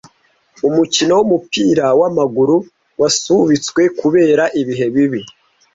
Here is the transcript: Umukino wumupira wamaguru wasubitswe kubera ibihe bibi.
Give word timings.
Umukino 0.67 1.11
wumupira 1.19 1.85
wamaguru 1.99 2.55
wasubitswe 3.01 3.81
kubera 3.99 4.43
ibihe 4.61 4.87
bibi. 4.93 5.21